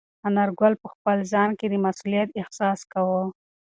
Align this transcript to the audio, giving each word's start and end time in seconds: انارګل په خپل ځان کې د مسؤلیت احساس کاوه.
انارګل 0.27 0.73
په 0.83 0.87
خپل 0.93 1.17
ځان 1.31 1.49
کې 1.59 1.65
د 1.69 1.73
مسؤلیت 1.85 2.29
احساس 2.41 2.79
کاوه. 2.91 3.23